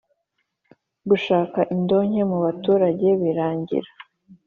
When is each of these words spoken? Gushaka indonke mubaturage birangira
Gushaka 1.09 1.59
indonke 1.75 2.21
mubaturage 2.29 3.07
birangira 3.21 3.89